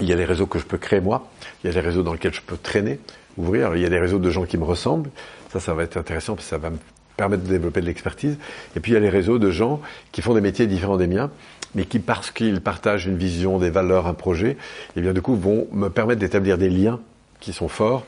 Il 0.00 0.06
y 0.06 0.12
a 0.12 0.16
les 0.16 0.24
réseaux 0.24 0.46
que 0.46 0.58
je 0.58 0.64
peux 0.64 0.78
créer 0.78 1.00
moi, 1.00 1.28
il 1.62 1.68
y 1.68 1.70
a 1.70 1.74
les 1.74 1.80
réseaux 1.86 2.02
dans 2.02 2.12
lesquels 2.12 2.34
je 2.34 2.40
peux 2.40 2.56
traîner, 2.56 2.98
ouvrir. 3.36 3.76
Il 3.76 3.82
y 3.82 3.86
a 3.86 3.88
des 3.88 3.98
réseaux 4.00 4.18
de 4.18 4.30
gens 4.30 4.44
qui 4.44 4.58
me 4.58 4.64
ressemblent, 4.64 5.10
ça, 5.52 5.60
ça 5.60 5.72
va 5.74 5.84
être 5.84 5.96
intéressant 5.96 6.34
parce 6.34 6.46
que 6.46 6.50
ça 6.50 6.58
va 6.58 6.70
me 6.70 6.78
permettre 7.16 7.44
de 7.44 7.48
développer 7.48 7.80
de 7.80 7.86
l'expertise. 7.86 8.36
Et 8.76 8.80
puis 8.80 8.92
il 8.92 8.94
y 8.94 8.96
a 8.98 9.00
les 9.00 9.08
réseaux 9.08 9.38
de 9.38 9.50
gens 9.50 9.80
qui 10.12 10.22
font 10.22 10.34
des 10.34 10.40
métiers 10.40 10.66
différents 10.66 10.96
des 10.96 11.06
miens, 11.06 11.30
mais 11.74 11.84
qui, 11.84 11.98
parce 11.98 12.30
qu'ils 12.30 12.60
partagent 12.60 13.06
une 13.06 13.16
vision, 13.16 13.58
des 13.58 13.70
valeurs, 13.70 14.06
un 14.06 14.14
projet, 14.14 14.56
et 14.96 15.00
bien 15.00 15.12
du 15.12 15.22
coup 15.22 15.36
vont 15.36 15.66
me 15.72 15.88
permettre 15.88 16.20
d'établir 16.20 16.58
des 16.58 16.70
liens 16.70 17.00
qui 17.40 17.52
sont 17.52 17.68
forts. 17.68 18.06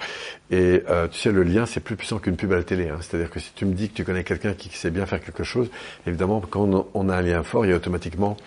Et 0.50 0.82
euh, 0.88 1.08
tu 1.08 1.18
sais, 1.18 1.30
le 1.30 1.42
lien, 1.42 1.66
c'est 1.66 1.80
plus 1.80 1.94
puissant 1.96 2.18
qu'une 2.18 2.36
pub 2.36 2.52
à 2.52 2.56
la 2.56 2.62
télé. 2.62 2.88
Hein. 2.88 2.96
C'est-à-dire 3.00 3.28
que 3.28 3.38
si 3.38 3.52
tu 3.54 3.66
me 3.66 3.74
dis 3.74 3.90
que 3.90 3.94
tu 3.94 4.02
connais 4.04 4.24
quelqu'un 4.24 4.54
qui 4.54 4.70
sait 4.70 4.90
bien 4.90 5.04
faire 5.04 5.20
quelque 5.20 5.44
chose, 5.44 5.68
évidemment, 6.06 6.40
quand 6.48 6.86
on- 6.94 7.08
a 7.10 7.16
un 7.16 7.20
lien 7.20 7.42
fort, 7.42 7.66
il 7.66 7.68
y 7.68 7.72
a 7.72 7.76
automatiquement 7.76 8.38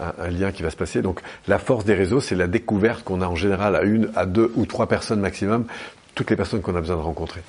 un 0.00 0.28
lien 0.28 0.52
qui 0.52 0.62
va 0.62 0.68
se 0.68 0.76
passer. 0.76 1.00
Donc, 1.00 1.20
la 1.48 1.58
force 1.58 1.86
des 1.86 1.94
réseaux, 1.94 2.20
c'est 2.20 2.34
la 2.34 2.46
découverte 2.46 3.04
qu'on 3.04 3.22
a 3.22 3.26
en 3.26 3.36
général 3.36 3.74
à 3.74 3.82
une, 3.84 4.10
à 4.16 4.26
deux 4.26 4.52
ou 4.56 4.66
trois 4.66 4.86
personnes 4.86 5.20
maximum, 5.20 5.64
toutes 6.14 6.30
les 6.30 6.36
personnes 6.36 6.60
qu'on 6.60 6.76
a 6.76 6.80
besoin 6.80 6.96
de 6.96 7.02
rencontrer. 7.02 7.42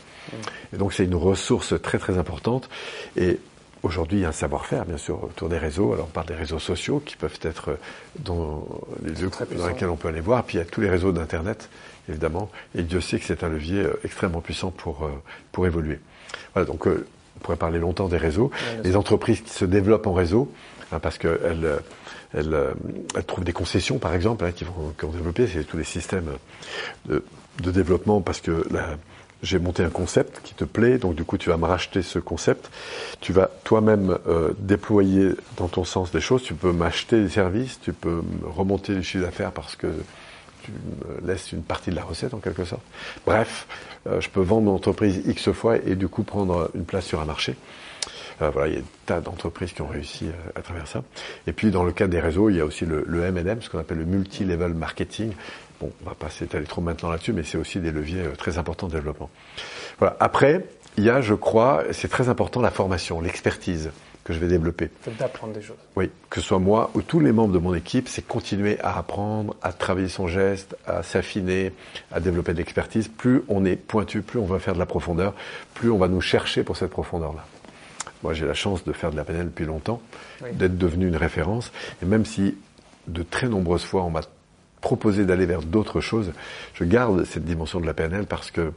Et 0.74 0.78
donc, 0.78 0.94
c'est 0.94 1.06
une 1.06 1.16
ressource 1.16 1.80
très 1.82 2.00
très 2.00 2.18
importante. 2.18 2.70
Et 3.16 3.40
Aujourd'hui, 3.86 4.18
il 4.18 4.22
y 4.22 4.26
a 4.26 4.30
un 4.30 4.32
savoir-faire, 4.32 4.84
bien 4.84 4.98
sûr, 4.98 5.24
autour 5.24 5.48
des 5.48 5.60
réseaux. 5.60 5.94
Alors, 5.94 6.08
on 6.08 6.12
parle 6.12 6.26
des 6.26 6.34
réseaux 6.34 6.58
sociaux 6.58 7.00
qui 7.06 7.16
peuvent 7.16 7.38
être 7.44 7.78
dans 8.18 8.68
les 9.04 9.12
lieux 9.12 9.30
dans 9.56 9.68
lesquels 9.68 9.90
on 9.90 9.96
peut 9.96 10.08
aller 10.08 10.22
voir. 10.22 10.44
Puis, 10.44 10.58
il 10.58 10.62
y 10.62 10.64
a 10.64 10.66
tous 10.66 10.82
les 10.82 10.90
réseaux 10.90 11.12
d'Internet, 11.12 11.70
évidemment. 12.10 12.50
Et 12.74 12.82
Dieu 12.82 13.00
sait 13.00 13.20
que 13.20 13.26
c'est 13.26 13.44
un 13.44 13.50
levier 13.50 13.82
euh, 13.82 14.00
extrêmement 14.04 14.42
puissant 14.42 14.72
pour, 14.72 15.06
euh, 15.06 15.12
pour 15.52 15.68
évoluer. 15.68 16.00
Voilà, 16.56 16.66
donc, 16.66 16.88
euh, 16.88 17.06
on 17.38 17.40
pourrait 17.42 17.58
parler 17.58 17.78
longtemps 17.78 18.08
des 18.08 18.18
réseaux. 18.18 18.50
les 18.84 18.96
entreprises 18.96 19.42
qui 19.42 19.52
se 19.52 19.66
développent 19.66 20.08
en 20.08 20.14
réseau, 20.14 20.52
hein, 20.92 20.98
parce 20.98 21.20
qu'elles 21.20 21.80
elles, 22.34 22.58
elles 23.16 23.26
trouvent 23.26 23.44
des 23.44 23.54
concessions, 23.54 24.00
par 24.00 24.16
exemple, 24.16 24.46
hein, 24.46 24.52
qui, 24.52 24.64
vont, 24.64 24.96
qui 24.98 25.06
vont 25.06 25.12
développer. 25.12 25.46
C'est 25.46 25.64
tous 25.64 25.78
les 25.78 25.84
systèmes 25.84 26.32
de, 27.06 27.24
de 27.62 27.72
développement, 27.72 28.22
parce 28.22 28.42
que 28.42 28.66
j'ai 29.46 29.60
monté 29.60 29.84
un 29.84 29.90
concept 29.90 30.42
qui 30.44 30.54
te 30.54 30.64
plaît, 30.64 30.98
donc 30.98 31.16
du 31.16 31.24
coup 31.24 31.38
tu 31.38 31.50
vas 31.50 31.58
me 31.58 31.66
racheter 31.66 32.02
ce 32.02 32.20
concept. 32.20 32.70
Tu 33.22 33.32
vas 33.32 33.50
toi-même 33.64 34.18
euh, 34.28 34.54
déployer 34.58 35.32
dans 35.58 35.68
ton 35.68 35.84
sens 35.84 36.12
des 36.12 36.22
choses. 36.22 36.44
Tu 36.44 36.56
peux 36.56 36.72
m'acheter 36.72 37.22
des 37.22 37.30
services, 37.30 37.80
tu 37.82 37.94
peux 37.94 38.22
me 38.42 38.48
remonter 38.48 38.94
le 38.94 39.02
chiffre 39.02 39.24
d'affaires 39.24 39.52
parce 39.52 39.76
que 39.76 39.88
tu 40.64 40.72
me 40.72 41.28
laisses 41.28 41.52
une 41.52 41.62
partie 41.62 41.92
de 41.92 41.96
la 41.96 42.04
recette 42.04 42.34
en 42.34 42.40
quelque 42.40 42.66
sorte. 42.66 42.82
Bref, 43.26 43.68
euh, 44.08 44.20
je 44.20 44.30
peux 44.30 44.42
vendre 44.42 44.64
mon 44.64 44.76
entreprise 44.76 45.22
X 45.26 45.52
fois 45.52 45.78
et 45.78 45.96
du 45.96 46.08
coup 46.08 46.24
prendre 46.24 46.72
une 46.74 46.86
place 46.86 47.06
sur 47.06 47.22
un 47.22 47.26
marché. 47.26 47.56
Euh, 48.42 48.50
voilà, 48.50 48.68
il 48.68 48.74
y 48.74 48.78
a 48.78 48.82
des 48.82 48.88
tas 49.06 49.22
d'entreprises 49.22 49.74
qui 49.74 49.82
ont 49.82 49.88
réussi 49.88 50.26
à 50.56 50.62
travers 50.62 50.88
ça. 50.88 51.04
Et 51.48 51.54
puis 51.54 51.72
dans 51.72 51.84
le 51.84 51.92
cas 51.92 52.08
des 52.08 52.20
réseaux, 52.20 52.50
il 52.50 52.58
y 52.58 52.62
a 52.62 52.66
aussi 52.66 52.86
le, 52.86 53.04
le 53.08 53.24
M&M, 53.24 53.62
ce 53.62 53.70
qu'on 53.70 53.80
appelle 53.80 54.00
le 54.00 54.06
multi-level 54.06 54.74
marketing. 54.74 55.32
Bon, 55.82 55.92
on 56.06 56.10
va 56.10 56.16
pas 56.16 56.30
s'étaler 56.30 56.66
trop 56.66 56.82
maintenant 56.82 57.10
là-dessus, 57.10 57.34
mais 57.34 57.44
c'est 57.44 57.58
aussi 57.58 57.80
des 57.80 57.92
leviers 57.92 58.22
euh, 58.22 58.36
très 58.36 58.58
importants 58.58 58.88
de 58.88 58.94
développement. 58.94 59.30
Voilà. 60.00 60.16
Après, 60.20 60.66
il 60.98 61.04
y 61.04 61.10
a, 61.10 61.20
je 61.22 61.34
crois, 61.34 61.84
c'est 61.92 62.08
très 62.08 62.30
important 62.30 62.62
la 62.62 62.72
formation, 62.72 63.20
l'expertise 63.22 63.92
que 64.24 64.34
je 64.34 64.40
vais 64.40 64.48
développer. 64.48 64.90
D'apprendre 65.20 65.54
des 65.54 65.62
choses. 65.62 65.76
Oui, 65.96 66.10
que 66.32 66.42
ce 66.42 66.48
soit 66.48 66.58
moi 66.60 66.90
ou 66.96 67.02
tous 67.04 67.20
les 67.20 67.32
membres 67.32 67.54
de 67.54 67.60
mon 67.60 67.76
équipe, 67.76 68.08
c'est 68.08 68.26
continuer 68.26 68.80
à 68.80 68.98
apprendre, 68.98 69.56
à 69.62 69.72
travailler 69.72 70.08
son 70.08 70.28
geste, 70.28 70.76
à 70.88 71.04
s'affiner, 71.04 71.74
à 72.12 72.20
développer 72.20 72.54
de 72.54 72.58
l'expertise. 72.58 73.08
Plus 73.08 73.44
on 73.50 73.66
est 73.66 73.76
pointu, 73.76 74.22
plus 74.24 74.40
on 74.40 74.46
va 74.46 74.58
faire 74.58 74.74
de 74.74 74.80
la 74.80 74.88
profondeur, 74.88 75.36
plus 75.76 75.92
on 75.92 75.98
va 76.00 76.08
nous 76.08 76.22
chercher 76.22 76.64
pour 76.64 76.76
cette 76.76 76.90
profondeur-là. 76.90 77.46
Moi, 78.24 78.34
j'ai 78.34 78.48
la 78.48 78.56
chance 78.56 78.84
de 78.84 78.94
faire 78.94 79.12
de 79.12 79.16
la 79.18 79.24
PNL 79.26 79.48
depuis 79.48 79.66
longtemps, 79.66 80.02
Oui. 80.42 80.50
d'être 80.54 80.78
devenu 80.78 81.08
une 81.08 81.18
référence. 81.18 81.72
Et 82.02 82.06
même 82.08 82.26
si 82.26 82.58
de 83.08 83.22
très 83.22 83.48
nombreuses 83.48 83.84
fois 83.84 84.02
on 84.04 84.10
m'a 84.10 84.22
proposé 84.86 85.26
d'aller 85.26 85.48
vers 85.48 85.64
d'autres 85.64 86.00
choses, 86.00 86.32
je 86.76 86.84
garde 86.84 87.26
cette 87.26 87.44
dimension 87.44 87.80
de 87.80 87.88
la 87.88 87.96
PNL 87.96 88.28
parce 88.28 88.52
que, 88.52 88.72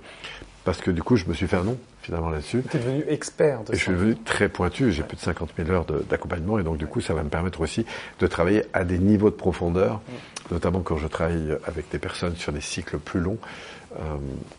parce 0.68 0.82
que 0.82 0.90
du 0.90 1.02
coup, 1.02 1.16
je 1.16 1.24
me 1.24 1.32
suis 1.32 1.46
fait 1.46 1.56
un 1.56 1.64
nom 1.64 1.78
finalement 2.02 2.28
là-dessus. 2.28 2.62
Tu 2.70 2.76
es 2.76 2.80
devenu 2.80 3.04
expert 3.08 3.64
de 3.64 3.72
Et 3.72 3.76
je 3.76 3.78
ça. 3.78 3.84
suis 3.84 3.92
devenu 3.92 4.16
très 4.16 4.50
pointu, 4.50 4.92
j'ai 4.92 5.02
plus 5.02 5.16
de 5.16 5.22
50 5.22 5.48
000 5.56 5.70
heures 5.70 5.86
d'accompagnement 6.10 6.58
et 6.58 6.62
donc 6.62 6.76
du 6.76 6.86
coup 6.86 7.00
ça 7.00 7.14
va 7.14 7.22
me 7.22 7.30
permettre 7.30 7.62
aussi 7.62 7.86
de 8.20 8.26
travailler 8.26 8.64
à 8.74 8.84
des 8.84 8.98
niveaux 8.98 9.30
de 9.30 9.34
profondeur, 9.34 10.02
notamment 10.50 10.80
quand 10.80 10.98
je 10.98 11.06
travaille 11.06 11.56
avec 11.66 11.88
des 11.90 11.98
personnes 11.98 12.36
sur 12.36 12.52
des 12.52 12.60
cycles 12.60 12.98
plus 12.98 13.20
longs, 13.20 13.38
euh, 13.98 14.02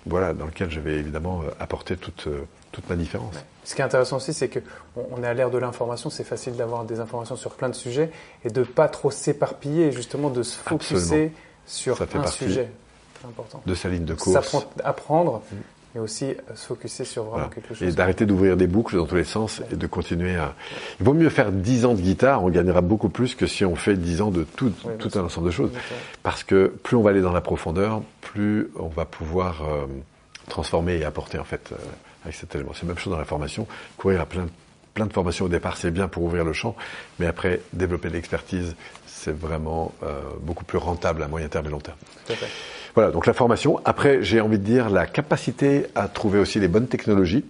voilà, 0.08 0.34
dans 0.34 0.46
lequel 0.48 0.72
je 0.72 0.80
vais 0.80 0.96
évidemment 0.96 1.42
euh, 1.44 1.52
apporter 1.60 1.96
toute, 1.96 2.26
euh, 2.26 2.42
toute 2.72 2.90
ma 2.90 2.96
différence. 2.96 3.36
Ce 3.64 3.76
qui 3.76 3.82
est 3.82 3.86
intéressant 3.86 4.18
aussi, 4.18 4.34
c'est 4.34 4.48
que 4.48 4.60
on 4.96 5.22
est 5.24 5.28
à 5.28 5.36
l'ère 5.36 5.52
de 5.52 5.60
l'information, 5.60 6.10
c'est 6.10 6.24
facile 6.24 6.56
d'avoir 6.56 6.86
des 6.86 7.00
informations 7.00 7.36
sur 7.36 7.52
plein 7.52 7.70
de 7.70 7.76
sujets 7.76 8.10
et 8.44 8.50
de 8.50 8.64
pas 8.64 8.88
trop 8.88 9.12
s'éparpiller, 9.12 9.90
et 9.90 9.92
justement 9.92 10.32
de 10.32 10.42
se 10.42 10.58
focuser 10.58 10.96
Absolument. 10.98 11.32
sur 11.68 11.98
Ça 11.98 12.08
fait 12.08 12.18
un 12.18 12.22
partie 12.22 12.46
sujet. 12.46 12.72
Important. 13.28 13.62
De 13.66 13.76
sa 13.76 13.90
ligne 13.90 14.06
de 14.06 14.14
course. 14.14 14.34
S'apprendre- 14.34 14.70
apprendre, 14.84 15.42
mais 15.96 16.02
aussi 16.02 16.26
euh, 16.26 16.36
se 16.56 16.68
focuser 16.68 17.04
sur 17.06 17.24
vraiment 17.24 17.48
Voilà. 17.48 17.54
quelque 17.54 17.72
Et 17.74 17.88
chose. 17.88 17.96
d'arrêter 17.96 18.26
d'ouvrir 18.26 18.58
des 18.58 18.68
boucles 18.68 18.96
dans 18.98 19.06
tous 19.06 19.16
les 19.16 19.24
sens 19.24 19.62
et 19.72 19.76
de 19.76 19.88
continuer 19.88 20.36
à. 20.36 20.54
Il 21.00 21.06
vaut 21.06 21.14
mieux 21.14 21.30
faire 21.30 21.52
10 21.52 21.86
ans 21.86 21.94
de 21.94 22.02
guitare, 22.02 22.44
on 22.44 22.50
gagnera 22.50 22.82
beaucoup 22.82 23.10
plus 23.10 23.36
que 23.36 23.48
si 23.48 23.66
on 23.66 23.76
fait 23.76 23.96
10 23.96 24.22
ans 24.22 24.32
de 24.32 24.44
tout, 24.44 24.72
tout 25.00 25.10
un 25.18 25.22
ensemble 25.24 25.48
de 25.48 25.52
choses. 25.52 25.72
Parce 26.24 26.44
que 26.44 26.68
plus 26.84 26.96
on 26.96 27.02
va 27.02 27.10
aller 27.12 27.22
dans 27.22 27.34
la 27.34 27.42
profondeur, 27.42 28.02
plus 28.22 28.70
on 28.78 28.88
va 28.88 29.06
pouvoir 29.06 29.64
euh, 29.64 29.86
transformer 30.48 30.98
et 30.98 31.06
apporter 31.06 31.40
en 31.40 31.44
fait 31.44 31.70
euh, 31.72 31.76
avec 32.24 32.36
cet 32.36 32.54
élément. 32.56 32.72
C'est 32.74 32.84
la 32.84 32.90
même 32.90 32.98
chose 33.00 33.12
dans 33.14 33.20
la 33.20 33.26
formation. 33.26 33.66
Courir 33.98 34.22
à 34.22 34.26
plein, 34.26 34.48
plein 35.00 35.08
de 35.08 35.14
formations 35.14 35.46
au 35.46 35.50
départ, 35.50 35.78
c'est 35.78 35.92
bien 35.92 36.10
pour 36.10 36.24
ouvrir 36.24 36.44
le 36.44 36.52
champ, 36.52 36.76
mais 37.20 37.26
après 37.26 37.62
développer 37.72 38.10
l'expertise, 38.10 38.76
c'est 39.08 39.32
vraiment 39.32 39.94
euh, 40.04 40.20
beaucoup 40.42 40.66
plus 40.66 40.78
rentable 40.78 41.24
à 41.24 41.30
moyen 41.30 41.48
terme 41.48 41.68
et 41.68 41.70
long 41.70 41.80
terme. 41.80 41.96
Tout 42.28 42.34
à 42.34 42.36
fait. 42.36 42.48
Voilà, 42.96 43.12
donc 43.12 43.26
la 43.26 43.32
formation. 43.34 43.80
Après, 43.86 44.22
j'ai 44.24 44.42
envie 44.42 44.58
de 44.60 44.64
dire 44.64 44.90
la 44.90 45.06
capacité 45.06 45.86
à 45.96 46.10
trouver 46.10 46.38
aussi 46.40 46.60
les 46.60 46.68
bonnes 46.68 46.88
technologies. 46.88 47.46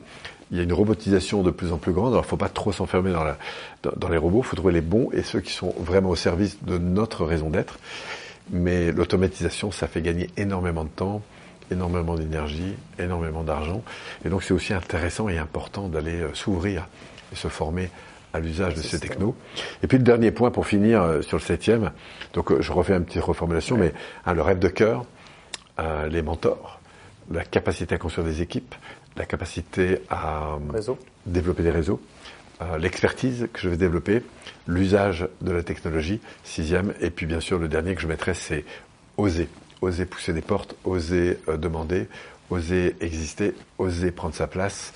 Il 0.51 0.57
y 0.57 0.59
a 0.59 0.63
une 0.63 0.73
robotisation 0.73 1.41
de 1.41 1.49
plus 1.49 1.71
en 1.71 1.77
plus 1.77 1.91
grande. 1.93 2.11
Alors, 2.13 2.21
il 2.23 2.27
ne 2.27 2.29
faut 2.29 2.37
pas 2.37 2.49
trop 2.49 2.71
s'enfermer 2.71 3.11
dans, 3.11 3.23
la- 3.23 3.37
dans, 3.81 3.91
dans 3.97 4.09
les 4.09 4.17
robots. 4.17 4.41
Il 4.43 4.47
faut 4.47 4.55
trouver 4.55 4.73
les 4.73 4.81
bons 4.81 5.09
et 5.11 5.23
ceux 5.23 5.39
qui 5.41 5.53
sont 5.53 5.73
vraiment 5.79 6.09
au 6.09 6.15
service 6.15 6.57
de 6.63 6.77
notre 6.77 7.25
raison 7.25 7.49
d'être. 7.49 7.79
Mais 8.51 8.91
l'automatisation, 8.91 9.71
ça 9.71 9.87
fait 9.87 10.01
gagner 10.01 10.29
énormément 10.37 10.83
de 10.83 10.89
temps, 10.89 11.21
énormément 11.71 12.15
d'énergie, 12.15 12.73
énormément 12.97 13.43
d'argent. 13.43 13.83
Et 14.25 14.29
donc, 14.29 14.43
c'est 14.43 14.53
aussi 14.55 14.73
intéressant 14.73 15.29
et 15.29 15.37
important 15.37 15.87
d'aller 15.87 16.19
euh, 16.21 16.33
s'ouvrir 16.33 16.87
et 17.31 17.35
se 17.35 17.47
former 17.47 17.89
à 18.33 18.39
l'usage 18.39 18.75
de 18.75 18.81
ces 18.81 18.99
technos. 18.99 19.35
Et 19.83 19.87
puis 19.87 19.97
le 19.97 20.03
dernier 20.03 20.31
point 20.31 20.51
pour 20.51 20.67
finir 20.67 21.01
euh, 21.01 21.21
sur 21.21 21.37
le 21.37 21.43
septième, 21.43 21.91
donc 22.33 22.51
euh, 22.51 22.61
je 22.61 22.71
refais 22.71 22.93
une 22.93 23.05
petite 23.05 23.23
reformulation, 23.23 23.77
mais 23.77 23.93
hein, 24.25 24.33
le 24.33 24.41
rêve 24.41 24.59
de 24.59 24.67
cœur, 24.67 25.05
euh, 25.79 26.07
les 26.07 26.21
mentors, 26.21 26.79
la 27.31 27.43
capacité 27.43 27.95
à 27.95 27.97
construire 27.97 28.27
des 28.27 28.41
équipes, 28.41 28.75
la 29.17 29.25
capacité 29.25 30.01
à 30.09 30.57
développer 31.25 31.63
des 31.63 31.71
réseaux, 31.71 31.99
l'expertise 32.79 33.47
que 33.51 33.59
je 33.59 33.69
vais 33.69 33.77
développer, 33.77 34.23
l'usage 34.67 35.27
de 35.41 35.51
la 35.51 35.61
technologie, 35.61 36.21
sixième, 36.43 36.93
et 37.01 37.09
puis 37.09 37.25
bien 37.25 37.39
sûr 37.39 37.59
le 37.59 37.67
dernier 37.67 37.95
que 37.95 38.01
je 38.01 38.07
mettrai, 38.07 38.33
c'est 38.33 38.65
oser, 39.17 39.49
oser 39.81 40.05
pousser 40.05 40.31
des 40.31 40.41
portes, 40.41 40.75
oser 40.85 41.37
demander, 41.57 42.07
oser 42.49 42.95
exister, 43.01 43.53
oser 43.77 44.11
prendre 44.11 44.35
sa 44.35 44.47
place. 44.47 44.93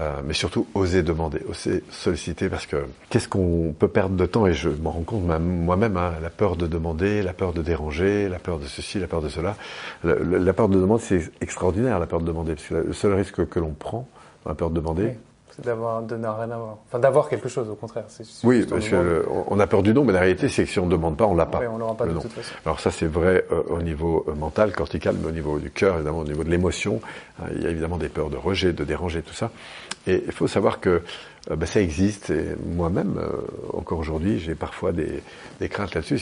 Euh, 0.00 0.22
mais 0.24 0.34
surtout 0.34 0.66
oser 0.74 1.04
demander, 1.04 1.40
oser 1.48 1.84
solliciter, 1.88 2.48
parce 2.48 2.66
que 2.66 2.84
qu'est-ce 3.10 3.28
qu'on 3.28 3.72
peut 3.78 3.86
perdre 3.86 4.16
de 4.16 4.26
temps? 4.26 4.44
Et 4.48 4.52
je 4.52 4.68
m'en 4.68 4.90
rends 4.90 5.02
compte 5.02 5.22
moi-même, 5.22 5.96
hein, 5.96 6.14
la 6.20 6.30
peur 6.30 6.56
de 6.56 6.66
demander, 6.66 7.22
la 7.22 7.32
peur 7.32 7.52
de 7.52 7.62
déranger, 7.62 8.28
la 8.28 8.40
peur 8.40 8.58
de 8.58 8.64
ceci, 8.64 8.98
la 8.98 9.06
peur 9.06 9.22
de 9.22 9.28
cela. 9.28 9.54
La, 10.02 10.52
peur 10.52 10.68
de 10.68 10.80
demander, 10.80 11.02
c'est 11.02 11.30
extraordinaire, 11.40 12.00
la 12.00 12.06
peur 12.06 12.20
de 12.20 12.26
demander, 12.26 12.56
parce 12.56 12.66
que 12.66 12.74
le 12.74 12.92
seul 12.92 13.12
risque 13.12 13.48
que 13.48 13.60
l'on 13.60 13.70
prend 13.70 14.08
la 14.44 14.54
peur 14.54 14.70
de 14.70 14.74
demander, 14.74 15.16
d'avoir 15.62 16.02
de 16.02 16.14
rien 16.14 16.50
avoir. 16.50 16.78
Enfin, 16.86 16.98
d'avoir 16.98 17.28
quelque 17.28 17.48
chose, 17.48 17.68
au 17.68 17.74
contraire. 17.74 18.04
oui, 18.42 18.66
parce 18.68 18.88
que 18.88 19.24
on 19.48 19.58
a 19.60 19.66
peur 19.66 19.82
du 19.82 19.92
don, 19.92 20.04
mais 20.04 20.12
la 20.12 20.20
réalité, 20.20 20.48
c'est 20.48 20.64
que 20.64 20.70
si 20.70 20.78
on 20.78 20.86
ne 20.86 20.90
demande 20.90 21.16
pas, 21.16 21.26
on 21.26 21.34
l'a 21.34 21.46
pas. 21.46 21.60
Oui, 21.60 21.66
on 21.66 21.78
l'aura 21.78 21.96
pas 21.96 22.06
de 22.06 22.12
toute 22.12 22.32
façon. 22.32 22.54
Alors 22.64 22.80
ça, 22.80 22.90
c'est 22.90 23.06
vrai 23.06 23.44
euh, 23.52 23.62
au 23.68 23.82
niveau 23.82 24.24
euh, 24.28 24.34
mental, 24.34 24.72
cortical, 24.72 25.16
mais 25.20 25.28
au 25.28 25.32
niveau 25.32 25.58
du 25.58 25.70
cœur, 25.70 25.96
évidemment, 25.96 26.20
au 26.20 26.24
niveau 26.24 26.44
de 26.44 26.50
l'émotion. 26.50 27.00
Hein, 27.40 27.46
il 27.54 27.62
y 27.62 27.66
a 27.66 27.70
évidemment 27.70 27.98
des 27.98 28.08
peurs 28.08 28.30
de 28.30 28.36
rejet, 28.36 28.72
de 28.72 28.84
déranger, 28.84 29.22
tout 29.22 29.34
ça. 29.34 29.50
Et 30.06 30.22
il 30.26 30.32
faut 30.32 30.48
savoir 30.48 30.80
que 30.80 31.02
euh, 31.50 31.56
ben, 31.56 31.66
ça 31.66 31.80
existe. 31.80 32.30
Et 32.30 32.56
moi-même, 32.74 33.20
encore 33.72 33.98
aujourd'hui, 33.98 34.38
j'ai 34.38 34.54
parfois 34.54 34.92
des, 34.92 35.22
des 35.60 35.68
craintes 35.68 35.94
là-dessus. 35.94 36.18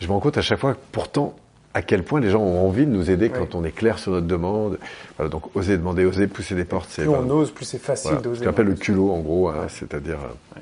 Je 0.00 0.06
me 0.06 0.12
rends 0.12 0.20
compte 0.20 0.38
à 0.38 0.42
chaque 0.42 0.60
fois 0.60 0.74
que 0.74 0.80
pourtant, 0.92 1.34
à 1.74 1.82
quel 1.82 2.04
point 2.04 2.20
les 2.20 2.30
gens 2.30 2.40
ont 2.40 2.66
envie 2.66 2.86
de 2.86 2.90
nous 2.90 3.10
aider 3.10 3.30
quand 3.30 3.56
on 3.56 3.64
est 3.64 3.72
clair 3.72 3.98
sur 3.98 4.12
notre 4.12 4.28
demande. 4.28 4.78
Voilà, 5.16 5.28
donc 5.28 5.54
oser 5.56 5.76
demander, 5.76 6.04
oser 6.04 6.28
pousser 6.28 6.54
des 6.54 6.64
portes. 6.64 6.88
Plus 6.88 7.08
on 7.08 7.28
ose, 7.28 7.50
plus 7.50 7.64
c'est 7.64 7.82
facile 7.82 8.18
d'oser. 8.22 8.40
Ce 8.40 8.44
qu'on 8.44 8.50
appelle 8.50 8.66
le 8.66 8.74
culot 8.74 9.10
en 9.10 9.18
gros, 9.18 9.48
hein, 9.48 9.66
c'est-à-dire 9.68 10.18
euh, 10.56 10.60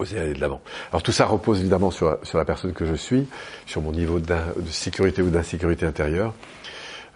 oser 0.00 0.18
aller 0.18 0.34
de 0.34 0.40
l'avant. 0.40 0.60
Alors 0.90 1.04
tout 1.04 1.12
ça 1.12 1.24
repose 1.24 1.60
évidemment 1.60 1.92
sur, 1.92 2.18
sur 2.24 2.36
la 2.36 2.44
personne 2.44 2.72
que 2.72 2.84
je 2.84 2.94
suis, 2.94 3.28
sur 3.66 3.80
mon 3.80 3.92
niveau 3.92 4.18
de 4.18 4.34
sécurité 4.68 5.22
ou 5.22 5.30
d'insécurité 5.30 5.86
intérieure. 5.86 6.34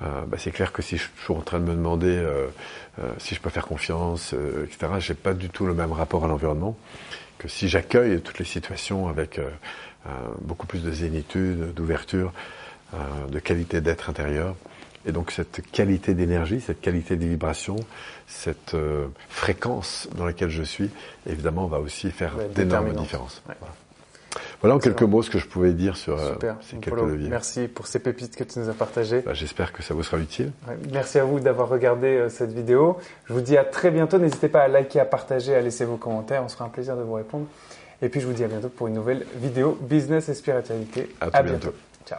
Euh, 0.03 0.07
bah, 0.29 0.37
c'est 0.39 0.53
clair 0.53 0.73
que 0.73 0.81
si 0.81 0.97
je 0.97 1.09
suis 1.21 1.35
en 1.35 1.41
train 1.41 1.59
de 1.59 1.65
me 1.65 1.75
demander 1.75 2.17
euh, 2.17 2.47
euh 3.03 3.11
si 3.19 3.35
je 3.35 3.41
peux 3.41 3.51
faire 3.51 3.67
confiance, 3.67 4.33
etc., 4.33 4.93
j'ai 5.01 5.15
pas 5.15 5.35
du 5.35 5.51
tout 5.51 5.67
le 5.67 5.75
même 5.75 5.91
rapport 5.91 6.25
à 6.25 6.29
l'environnement 6.29 6.77
que 7.39 7.49
si 7.49 7.69
j'accueille 7.69 8.21
toutes 8.21 8.39
les 8.39 8.45
situations 8.45 9.09
avec 9.09 9.41
beaucoup 10.41 10.67
plus 10.67 10.83
de 10.83 10.91
zénitude, 10.91 11.73
d'ouverture. 11.73 12.33
Euh, 12.95 13.28
de 13.28 13.38
qualité 13.38 13.83
d'être 13.83 14.09
intérieur. 14.09 14.54
Et 15.04 15.12
donc 15.12 15.30
cette 15.30 15.61
qualité 15.71 16.14
d'énergie, 16.14 16.59
cette 16.59 16.80
qualité 16.80 17.16
de 17.16 17.26
vibration, 17.26 17.76
cette 18.26 18.73
euh, 18.73 19.09
fréquence 19.28 20.09
dans 20.16 20.25
laquelle 20.25 20.49
je 20.49 20.62
suis, 20.62 20.88
évidemment, 21.28 21.66
va 21.66 21.80
aussi 21.80 22.11
faire 22.11 22.37
d'énormes 22.54 22.95
différences. 22.95 23.42
Voilà. 24.62 24.76
en 24.76 24.78
quelques 24.78 25.02
mots 25.02 25.23
ce 25.23 25.28
que 25.28 25.38
je 25.38 25.47
pouvais 25.47 25.75
dire 25.75 25.99
sur 25.99 26.18
euh, 26.18 26.35
ces 26.62 26.78
quelques 26.78 26.97
leviers. 26.99 27.28
Merci 27.28 27.68
pour 27.68 27.87
ces 27.87 27.99
pépites 27.99 28.35
que 28.35 28.45
tu 28.45 28.59
nous 28.59 28.71
as 28.71 28.75
partagées. 28.75 29.21
Bah, 29.21 29.35
j'espère 29.35 29.75
que 29.75 29.83
ça 29.83 29.92
vous 29.92 30.02
sera 30.02 30.18
utile. 30.18 30.52
merci 30.90 31.18
à 31.18 31.25
vous 31.25 31.40
d'avoir 31.40 31.68
regardé 31.68 32.28
cette 32.30 32.52
vidéo. 32.52 32.97
Je 33.26 33.35
vous 33.35 33.42
dis 33.42 33.59
à 33.59 33.64
très 33.64 33.90
bientôt. 33.90 34.16
N'hésitez 34.16 34.49
pas 34.49 34.62
à 34.62 34.68
liker, 34.68 35.00
à 35.00 35.04
partager, 35.04 35.54
à 35.54 35.61
laisser 35.61 35.85
vos 35.85 35.99
commentaires. 35.99 36.42
On 36.42 36.49
sera 36.49 36.64
un 36.64 36.71
plaisir 36.71 36.97
de 36.97 37.02
vous 37.02 37.14
répondre. 37.14 37.45
Et 38.00 38.09
puis 38.09 38.23
je 38.23 38.26
vous 38.26 38.33
dis 38.33 38.45
à 38.45 38.49
bientôt 38.49 38.71
pour 38.71 38.87
une 38.87 38.95
nouvelle 38.95 39.26
vidéo 39.37 39.76
Business 39.78 40.30
et 40.30 40.35
Spiritualité. 40.35 41.11
À, 41.21 41.42
bientôt. 41.42 41.75
Ciao. 42.07 42.18